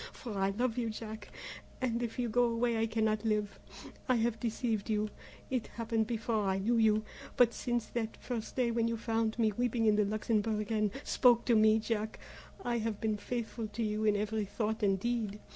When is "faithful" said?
13.17-13.67